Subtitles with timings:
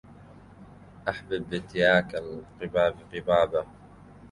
[1.09, 3.65] أحبب بتياك القباب قبابا